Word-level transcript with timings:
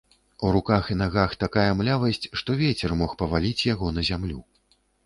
У 0.47 0.53
руках 0.55 0.87
і 0.95 0.97
нагах 1.01 1.35
такая 1.45 1.67
млявасць, 1.83 2.27
што 2.43 2.59
вецер 2.65 2.99
мог 3.05 3.17
паваліць 3.21 3.67
яго 3.73 3.97
на 4.01 4.11
зямлю. 4.13 4.41